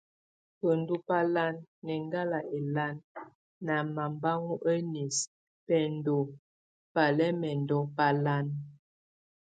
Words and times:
Buêndu 0.59 0.95
bálan, 1.07 1.55
nʼ 1.85 1.89
eŋgál 1.97 2.31
elan, 2.57 2.95
na 3.65 3.75
mabaŋo 3.95 4.55
enis, 4.73 5.17
bɛndo 5.65 6.17
balɛ́mɛndo 6.93 7.77
balan. 7.97 8.45